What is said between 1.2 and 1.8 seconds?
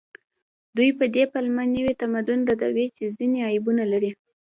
پلمه